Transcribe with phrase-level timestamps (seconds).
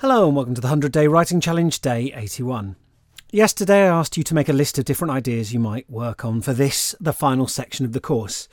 [0.00, 2.74] Hello and welcome to the 100 Day Writing Challenge, day 81.
[3.32, 6.40] Yesterday I asked you to make a list of different ideas you might work on
[6.40, 8.48] for this, the final section of the course.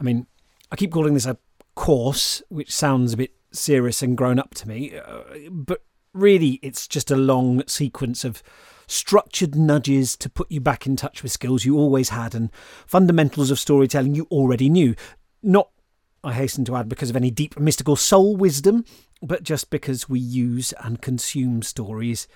[0.00, 0.26] I mean,
[0.72, 1.36] I keep calling this a
[1.74, 5.82] course, which sounds a bit serious and grown up to me, uh, but
[6.14, 8.42] really it's just a long sequence of
[8.86, 12.48] structured nudges to put you back in touch with skills you always had and
[12.86, 14.94] fundamentals of storytelling you already knew.
[15.42, 15.68] Not,
[16.24, 18.86] I hasten to add, because of any deep mystical soul wisdom,
[19.22, 22.26] but just because we use and consume stories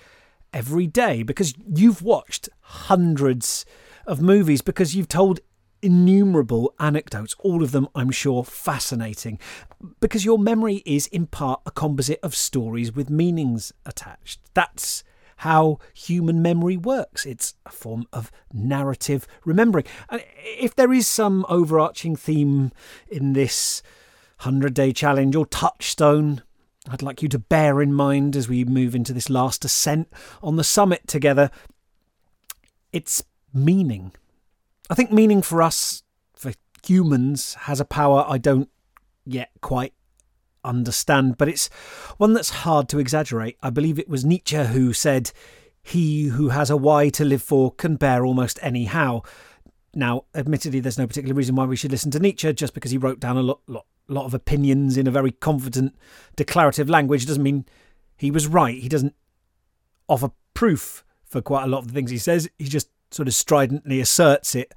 [0.53, 3.65] every day, because you've watched hundreds
[4.05, 5.39] of movies, because you've told
[5.81, 9.39] innumerable anecdotes, all of them, I'm sure, fascinating,
[9.99, 14.39] because your memory is in part a composite of stories with meanings attached.
[14.53, 15.03] That's
[15.37, 17.25] how human memory works.
[17.25, 19.85] It's a form of narrative remembering.
[20.09, 22.71] And if there is some overarching theme
[23.07, 23.83] in this
[24.41, 26.41] 100 day challenge or touchstone,
[26.89, 30.07] I'd like you to bear in mind as we move into this last ascent
[30.43, 31.49] on the summit together.
[32.91, 34.11] It's meaning.
[34.89, 36.03] I think meaning for us,
[36.35, 36.53] for
[36.85, 38.69] humans, has a power I don't
[39.25, 39.93] yet quite
[40.63, 41.67] understand, but it's
[42.17, 43.57] one that's hard to exaggerate.
[43.63, 45.31] I believe it was Nietzsche who said,
[45.81, 49.23] He who has a why to live for can bear almost any how.
[49.95, 52.97] Now, admittedly, there's no particular reason why we should listen to Nietzsche just because he
[52.97, 55.95] wrote down a lot, lot, lot of opinions in a very confident,
[56.35, 57.65] declarative language It doesn't mean
[58.17, 58.77] he was right.
[58.77, 59.15] He doesn't
[60.09, 62.49] offer proof for quite a lot of the things he says.
[62.59, 64.73] He just sort of stridently asserts it,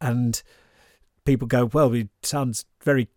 [0.00, 0.42] and
[1.24, 3.08] people go, "Well, he sounds very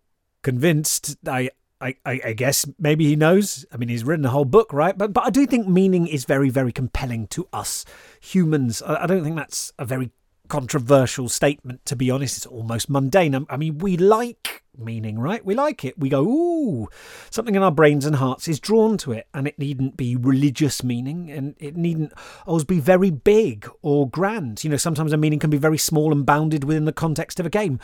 [0.42, 3.64] convinced." I, I, I guess maybe he knows.
[3.72, 4.96] I mean, he's written a whole book, right?
[4.96, 7.84] But, but I do think meaning is very, very compelling to us
[8.20, 8.82] humans.
[8.82, 10.10] I, I don't think that's a very
[10.48, 12.38] controversial statement, to be honest.
[12.38, 13.34] It's almost mundane.
[13.34, 15.44] Um, I mean, we like meaning, right?
[15.44, 15.98] We like it.
[15.98, 16.88] We go, ooh,
[17.30, 20.82] something in our brains and hearts is drawn to it, and it needn't be religious
[20.82, 22.12] meaning, and it needn't
[22.46, 24.62] always be very big or grand.
[24.64, 27.46] You know, sometimes a meaning can be very small and bounded within the context of
[27.46, 27.80] a game.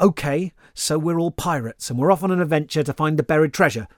[0.00, 3.52] Okay, so we're all pirates, and we're off on an adventure to find the buried
[3.52, 3.88] treasure.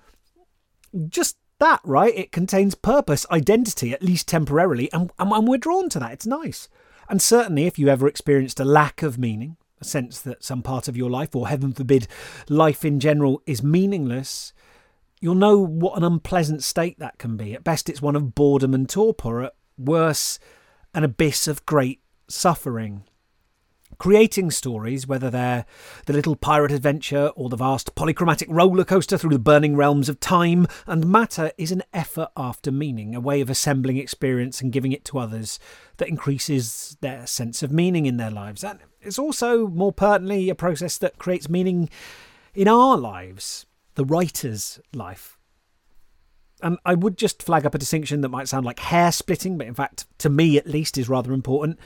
[1.08, 2.14] Just that, right?
[2.14, 6.12] It contains purpose, identity, at least temporarily, and, and we're drawn to that.
[6.12, 6.68] It's nice.
[7.08, 10.88] And certainly, if you ever experienced a lack of meaning, a sense that some part
[10.88, 12.08] of your life, or heaven forbid,
[12.48, 14.52] life in general, is meaningless,
[15.20, 17.54] you'll know what an unpleasant state that can be.
[17.54, 19.42] At best, it's one of boredom and torpor.
[19.42, 20.38] At worst,
[20.94, 23.04] an abyss of great suffering.
[23.98, 25.64] Creating stories, whether they're
[26.06, 30.20] the little pirate adventure or the vast polychromatic roller coaster through the burning realms of
[30.20, 34.92] time and matter, is an effort after meaning, a way of assembling experience and giving
[34.92, 35.58] it to others
[35.96, 38.64] that increases their sense of meaning in their lives.
[38.64, 41.88] And it's also, more pertinently, a process that creates meaning
[42.54, 45.38] in our lives, the writer's life.
[46.62, 49.66] And I would just flag up a distinction that might sound like hair splitting, but
[49.66, 51.78] in fact, to me at least, is rather important.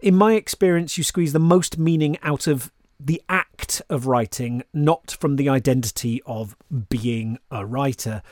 [0.00, 2.70] In my experience, you squeeze the most meaning out of
[3.00, 6.56] the act of writing, not from the identity of
[6.88, 8.22] being a writer.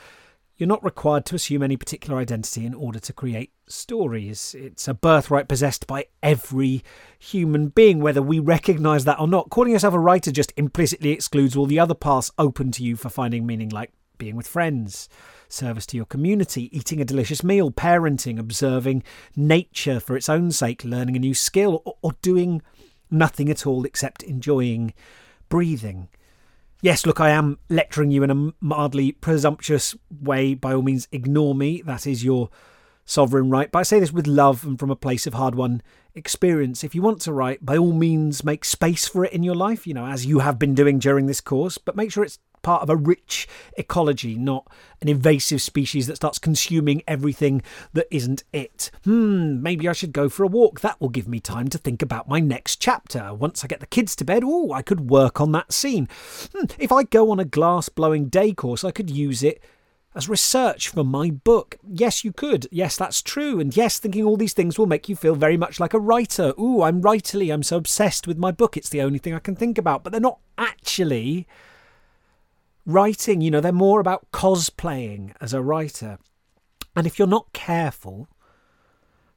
[0.55, 4.55] You're not required to assume any particular identity in order to create stories.
[4.57, 6.83] It's a birthright possessed by every
[7.19, 9.49] human being, whether we recognise that or not.
[9.49, 13.09] Calling yourself a writer just implicitly excludes all the other paths open to you for
[13.09, 15.09] finding meaning, like being with friends,
[15.49, 19.03] service to your community, eating a delicious meal, parenting, observing
[19.35, 22.61] nature for its own sake, learning a new skill, or, or doing
[23.09, 24.93] nothing at all except enjoying
[25.49, 26.09] breathing.
[26.81, 30.53] Yes, look, I am lecturing you in a mildly presumptuous way.
[30.53, 31.81] By all means, ignore me.
[31.81, 32.49] That is your
[33.03, 33.71] sovereign right.
[33.71, 35.81] But I say this with love and from a place of hard won
[36.13, 36.83] experience.
[36.83, 39.87] If you want to write, by all means, make space for it in your life,
[39.87, 42.83] you know, as you have been doing during this course, but make sure it's part
[42.83, 43.47] of a rich
[43.77, 44.67] ecology, not
[45.01, 47.61] an invasive species that starts consuming everything
[47.93, 48.91] that isn't it.
[49.05, 50.81] Hmm, maybe I should go for a walk.
[50.81, 53.33] That will give me time to think about my next chapter.
[53.33, 56.09] Once I get the kids to bed, oh, I could work on that scene.
[56.53, 59.63] Hmm, if I go on a glass blowing day course, I could use it
[60.13, 61.77] as research for my book.
[61.87, 62.67] Yes, you could.
[62.69, 63.61] Yes, that's true.
[63.61, 66.53] And yes, thinking all these things will make you feel very much like a writer.
[66.59, 67.53] Ooh, I'm writerly.
[67.53, 68.75] I'm so obsessed with my book.
[68.75, 70.03] It's the only thing I can think about.
[70.03, 71.47] But they're not actually
[72.87, 76.17] writing, you know, they're more about cosplaying as a writer.
[76.95, 78.27] And if you're not careful,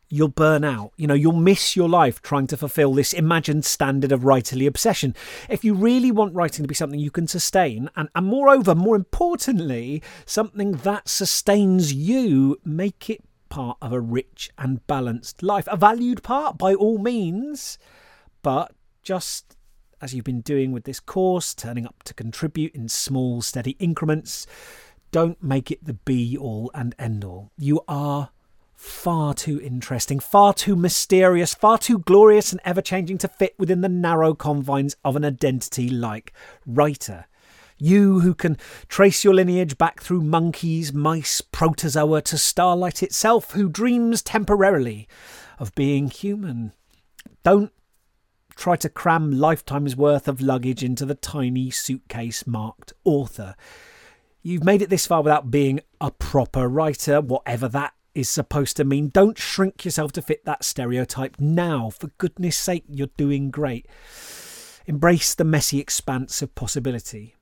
[0.08, 0.92] you'll burn out.
[0.96, 5.14] You know, you'll miss your life trying to fulfill this imagined standard of writerly obsession.
[5.48, 8.96] If you really want writing to be something you can sustain, and, and moreover, more
[8.96, 15.68] importantly, something that sustains you, make it part of a rich and balanced life.
[15.70, 17.78] A valued part, by all means,
[18.42, 18.72] but
[19.02, 19.56] just
[20.00, 24.46] as you've been doing with this course, turning up to contribute in small, steady increments.
[25.12, 27.50] don't make it the be all and end all.
[27.58, 28.30] You are
[28.74, 33.82] far too interesting, far too mysterious, far too glorious and ever changing to fit within
[33.82, 36.32] the narrow confines of an identity like
[36.64, 37.26] writer.
[37.76, 38.56] You who can
[38.88, 45.08] trace your lineage back through monkeys, mice, protozoa to starlight itself, who dreams temporarily
[45.58, 46.72] of being human.
[47.42, 47.72] Don't
[48.60, 53.56] try to cram lifetime's worth of luggage into the tiny suitcase marked author.
[54.42, 58.84] You've made it this far without being a proper writer, whatever that is supposed to
[58.84, 59.08] mean.
[59.08, 61.88] Don't shrink yourself to fit that stereotype now.
[61.88, 63.86] For goodness sake, you're doing great.
[64.86, 67.36] Embrace the messy expanse of possibility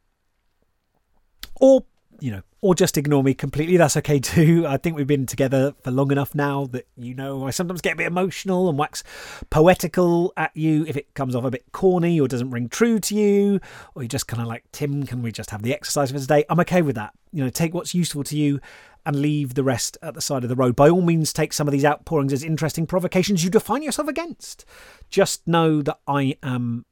[1.61, 1.85] or
[2.21, 3.77] you know, or just ignore me completely.
[3.77, 4.67] That's okay too.
[4.69, 7.95] I think we've been together for long enough now that you know I sometimes get
[7.95, 9.05] a bit emotional and wax
[9.51, 13.15] poetical at you if it comes off a bit corny or doesn't ring true to
[13.15, 13.61] you,
[13.95, 16.45] or you're just kind of like, Tim, can we just have the exercise for today?
[16.49, 17.13] I'm okay with that.
[17.33, 18.61] You know, take what's useful to you
[19.07, 20.77] and leave the rest at the side of the road.
[20.77, 24.65] By all means, take some of these outpourings as interesting provocations you define yourself against.
[25.09, 26.85] Just know that I am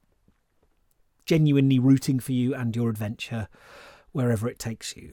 [1.26, 3.49] genuinely rooting for you and your adventure
[4.16, 5.12] wherever it takes you.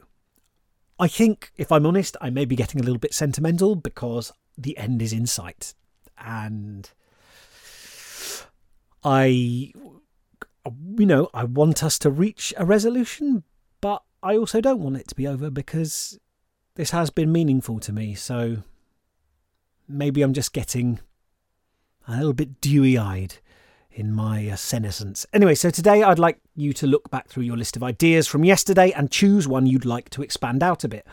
[0.97, 4.77] I think, if I'm honest, I may be getting a little bit sentimental because the
[4.77, 5.73] end is in sight.
[6.17, 6.89] And
[9.03, 13.43] I, you know, I want us to reach a resolution,
[13.81, 16.17] but I also don't want it to be over because
[16.75, 18.15] this has been meaningful to me.
[18.15, 18.63] So
[19.85, 21.01] maybe I'm just getting
[22.07, 23.35] a little bit dewy eyed
[23.93, 25.25] in my uh, senescence.
[25.33, 28.43] Anyway, so today I'd like you to look back through your list of ideas from
[28.43, 31.05] yesterday and choose one you'd like to expand out a bit.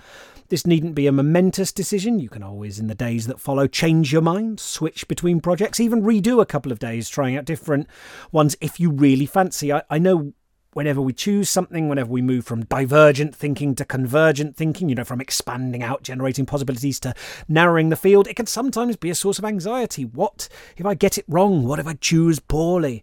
[0.48, 2.18] This needn't be a momentous decision.
[2.18, 6.02] You can always, in the days that follow, change your mind, switch between projects, even
[6.02, 7.86] redo a couple of days, trying out different
[8.32, 9.72] ones if you really fancy.
[9.72, 10.32] I, I know
[10.72, 15.04] whenever we choose something, whenever we move from divergent thinking to convergent thinking, you know,
[15.04, 17.14] from expanding out, generating possibilities to
[17.48, 20.04] narrowing the field, it can sometimes be a source of anxiety.
[20.04, 21.64] What if I get it wrong?
[21.64, 23.02] What if I choose poorly?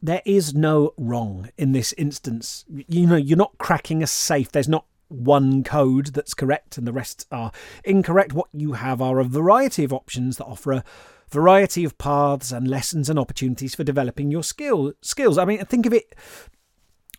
[0.00, 2.64] There is no wrong in this instance.
[2.68, 4.50] You know, you're not cracking a safe.
[4.50, 7.52] There's not one code that's correct and the rest are
[7.84, 8.32] incorrect.
[8.32, 10.84] What you have are a variety of options that offer a
[11.30, 15.38] variety of paths and lessons and opportunities for developing your skill skills.
[15.38, 16.14] I mean, think of it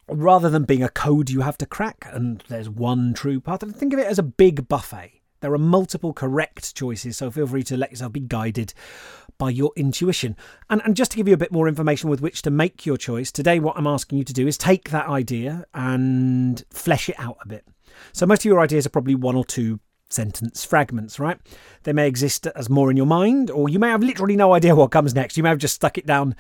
[0.08, 3.94] rather than being a code you have to crack and there's one true path, think
[3.94, 5.22] of it as a big buffet.
[5.42, 8.74] There are multiple correct choices, so feel free to let yourself be guided
[9.38, 10.38] by your intuition.
[10.70, 12.96] And, and just to give you a bit more information with which to make your
[12.96, 17.20] choice, today what I'm asking you to do is take that idea and flesh it
[17.20, 17.66] out a bit.
[18.14, 19.80] So most of your ideas are probably one or two
[20.10, 21.38] sentence fragments, right?
[21.84, 24.76] They may exist as more in your mind, or you may have literally no idea
[24.76, 25.36] what comes next.
[25.36, 26.36] You may have just stuck it down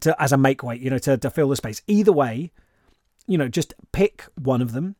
[0.00, 1.82] to as a make weight, you know, to, to fill the space.
[1.86, 2.52] Either way,
[3.26, 4.96] you know, just pick one of them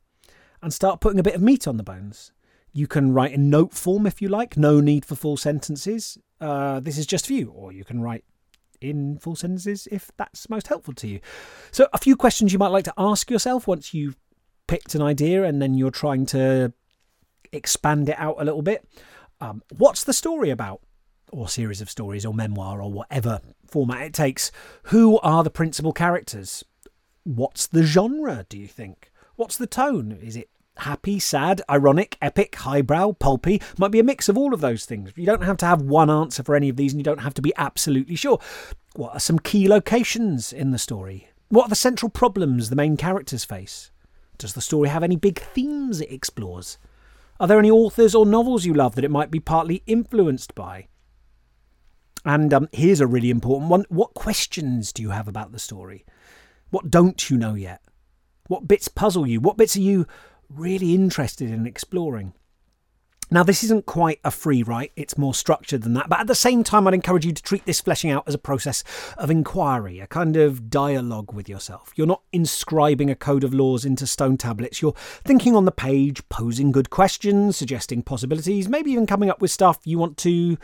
[0.63, 2.33] and start putting a bit of meat on the bones.
[2.73, 6.19] You can write in note form if you like, no need for full sentences.
[6.41, 8.25] Uh, this is just for you, or you can write
[8.81, 11.21] in full sentences if that's most helpful to you.
[11.71, 14.17] So, a few questions you might like to ask yourself once you've
[14.67, 16.73] picked an idea and then you're trying to
[17.53, 18.87] expand it out a little bit.
[19.41, 20.81] Um, what's the story about?
[21.31, 24.51] Or series of stories or memoir or whatever format it takes.
[24.85, 26.65] Who are the principal characters?
[27.25, 29.13] What's the genre, do you think?
[29.37, 30.19] What's the tone?
[30.23, 30.49] Is it
[30.79, 33.61] happy, sad, ironic, epic, highbrow, pulpy?
[33.79, 35.13] Might be a mix of all of those things.
[35.17, 37.35] You don't have to have one answer for any of these and you don't have
[37.35, 38.39] to be absolutely sure.
[38.95, 41.29] What are some key locations in the story?
[41.51, 43.91] What are the central problems the main characters face?
[44.39, 46.79] Does the story have any big themes it explores?
[47.41, 50.89] Are there any authors or novels you love that it might be partly influenced by?
[52.29, 53.87] And um, here's a really important one.
[53.89, 56.05] What questions do you have about the story?
[56.69, 57.81] What don't you know yet?
[58.49, 59.41] What bits puzzle you?
[59.41, 60.07] What bits are you
[60.51, 62.35] really interested in exploring?
[63.31, 66.35] Now, this isn't quite a free write, it's more structured than that, but at the
[66.35, 68.83] same time, I'd encourage you to treat this fleshing out as a process
[69.19, 71.93] of inquiry, a kind of dialogue with yourself.
[71.95, 74.95] You're not inscribing a code of laws into stone tablets, you're
[75.25, 79.79] thinking on the page, posing good questions, suggesting possibilities, maybe even coming up with stuff
[79.85, 80.57] you want to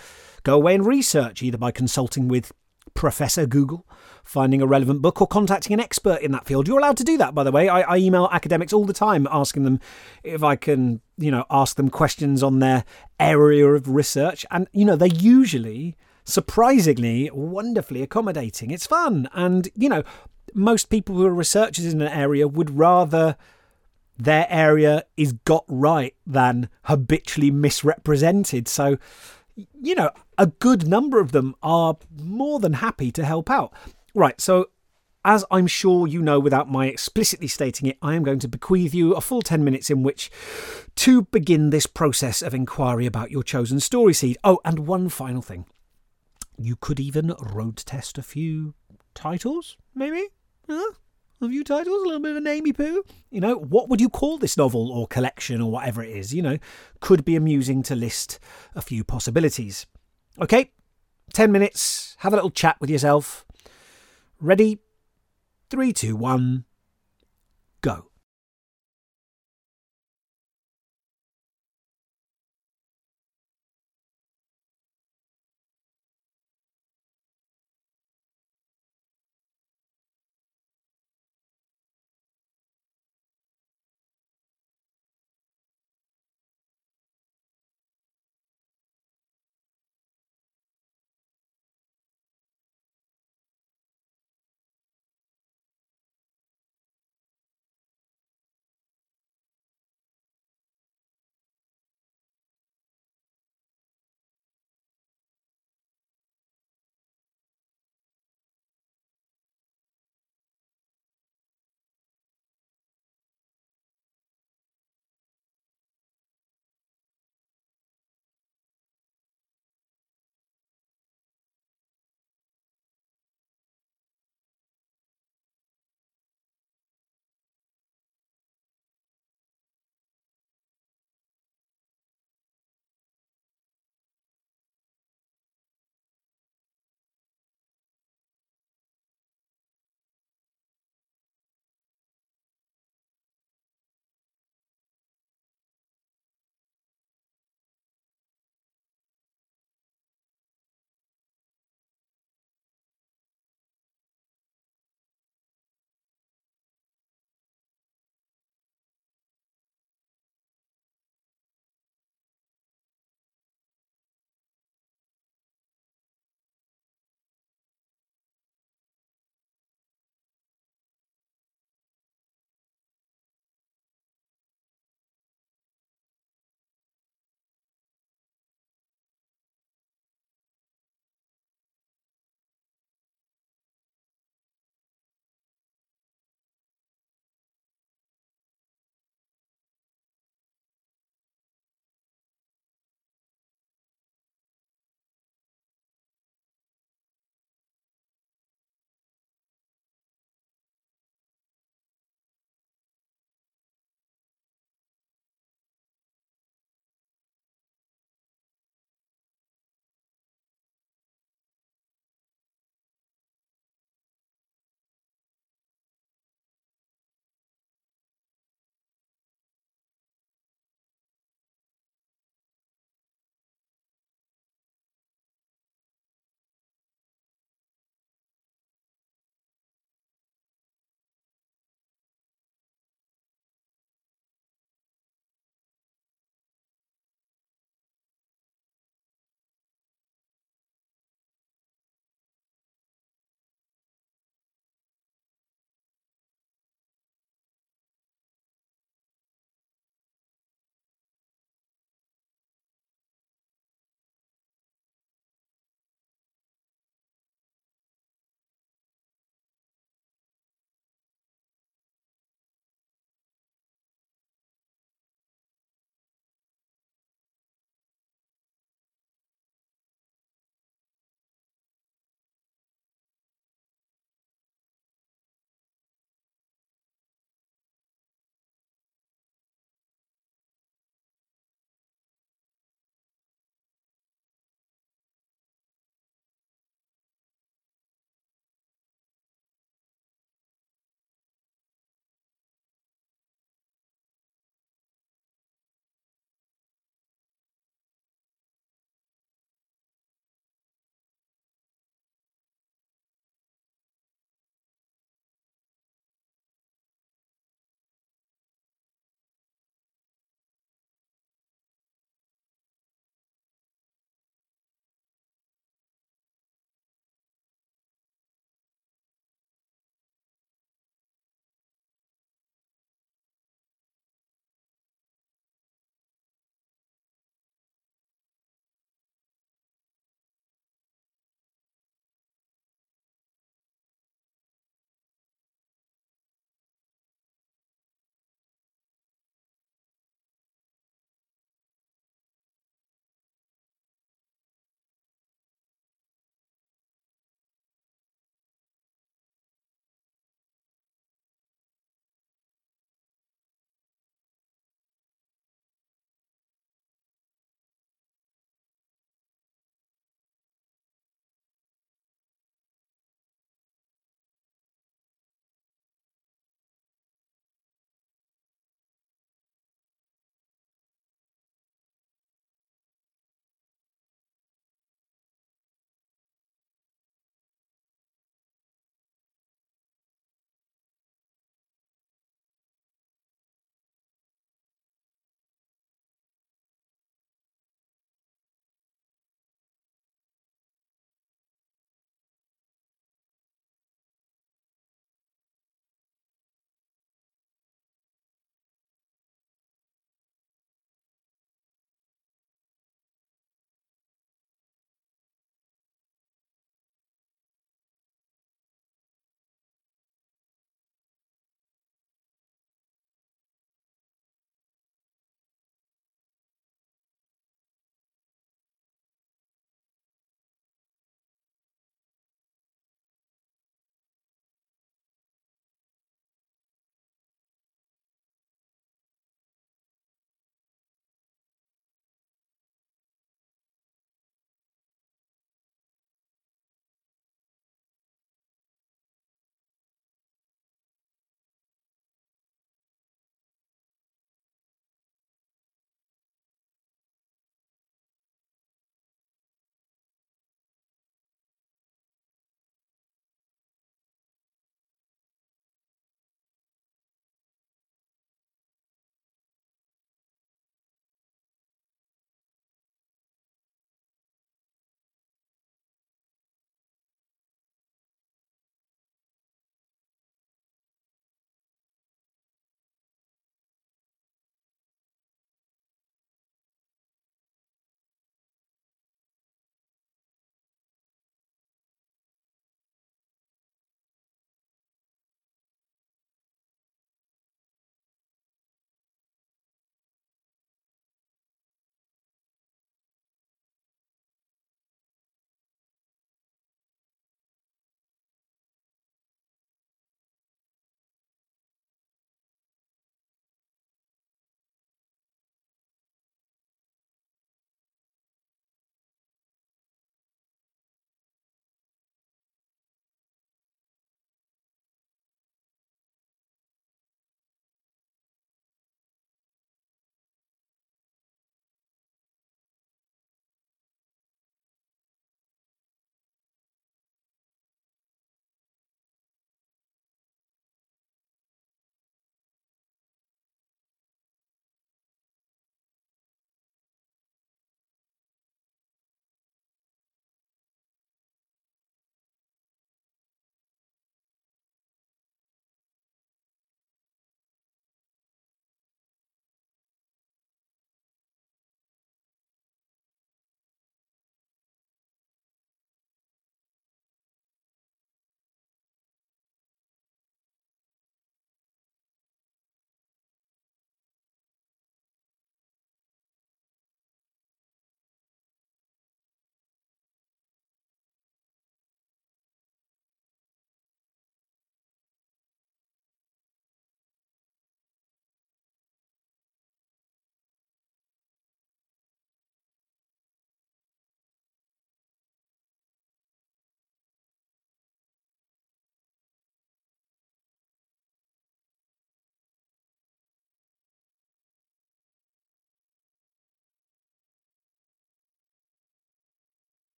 [0.43, 2.51] go away and research, either by consulting with
[2.95, 3.87] Professor Google,
[4.25, 6.67] finding a relevant book, or contacting an expert in that field.
[6.67, 7.69] You're allowed to do that, by the way.
[7.69, 9.81] I, I, email academics all the time asking them
[10.23, 12.85] if I can, you know, ask them questions on their
[13.21, 14.45] area of research.
[14.51, 18.71] And, you know, they usually, surprisingly, wonderfully accommodating.
[18.71, 19.29] It's fun.
[19.35, 20.03] And, you know,
[20.55, 23.37] most people who are researchers in an area would rather
[24.17, 28.69] their area is got right than habitually misrepresented.
[28.69, 28.99] So,
[29.81, 33.73] you know, a good number of them are more than happy to help out.
[34.15, 34.67] Right, so
[35.25, 38.95] as I'm sure you know without my explicitly stating it, I am going to bequeath
[38.95, 40.31] you a full 10 minutes in which
[40.97, 44.37] to begin this process of inquiry about your chosen story seed.
[44.45, 45.67] Oh, and one final thing.
[46.57, 48.75] You could even road test a few
[49.15, 50.29] titles, maybe?
[50.69, 50.93] Huh?
[51.41, 53.03] A few titles, a little bit of a namey poo.
[53.31, 56.33] You know, what would you call this novel or collection or whatever it is?
[56.33, 56.59] You know,
[57.01, 58.39] could be amusing to list
[58.77, 59.87] a few possibilities.
[60.41, 60.71] Okay,
[61.33, 63.45] 10 minutes, have a little chat with yourself.
[64.45, 64.79] Ready?
[65.71, 66.67] Three, two, one,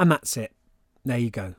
[0.00, 0.52] And that's it.
[1.04, 1.54] There you go.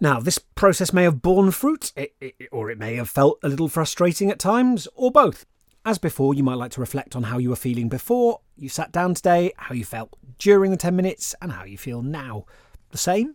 [0.00, 3.48] Now, this process may have borne fruit, it, it, or it may have felt a
[3.48, 5.46] little frustrating at times, or both.
[5.86, 8.92] As before, you might like to reflect on how you were feeling before you sat
[8.92, 12.44] down today, how you felt during the 10 minutes, and how you feel now.
[12.90, 13.34] The same?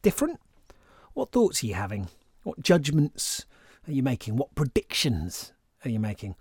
[0.00, 0.40] Different?
[1.12, 2.08] What thoughts are you having?
[2.44, 3.44] What judgments
[3.86, 4.36] are you making?
[4.36, 5.52] What predictions
[5.84, 6.34] are you making?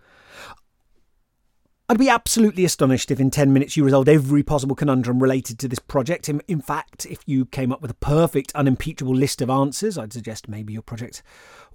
[1.90, 5.68] I'd be absolutely astonished if in 10 minutes you resolved every possible conundrum related to
[5.68, 6.30] this project.
[6.30, 10.14] In, in, fact, if you came up with a perfect, unimpeachable list of answers, I'd
[10.14, 11.22] suggest maybe your project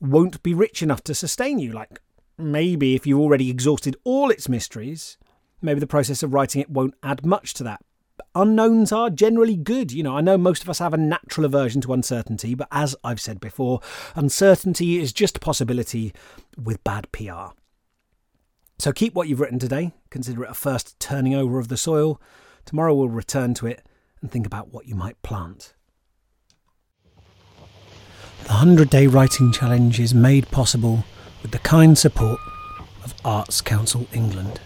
[0.00, 1.72] won't be rich enough to sustain you.
[1.72, 2.00] Like,
[2.38, 5.18] maybe if you've already exhausted all its mysteries,
[5.60, 7.84] maybe the process of writing it won't add much to that.
[8.34, 9.92] Unknowns are generally good.
[9.92, 12.96] You know, I know most of us have a natural aversion to uncertainty, but as
[13.04, 13.80] I've said before,
[14.14, 16.14] uncertainty is just possibility
[16.56, 17.52] with bad PR.
[18.80, 22.20] So keep what you've written today, consider it a first turning over of the soil.
[22.64, 23.84] Tomorrow we'll return to it
[24.20, 25.74] and think about what you might plant.
[28.44, 31.04] The 100 Day Writing Challenge is made possible
[31.42, 32.38] with the kind support
[33.02, 34.60] of Arts Council England.